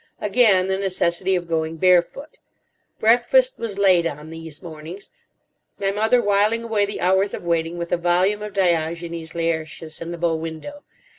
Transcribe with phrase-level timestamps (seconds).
[0.19, 2.39] Again the necessity of going barefoot.
[2.99, 5.11] Breakfast was late on these mornings,
[5.79, 10.09] my mother whiling away the hours of waiting with a volume of Diogenes Laertius in
[10.09, 10.83] the bow window.